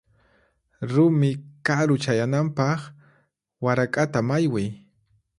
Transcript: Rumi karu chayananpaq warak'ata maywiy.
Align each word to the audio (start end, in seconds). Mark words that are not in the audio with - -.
Rumi 0.91 1.29
karu 1.67 1.95
chayananpaq 2.03 2.81
warak'ata 3.63 4.19
maywiy. 4.29 4.69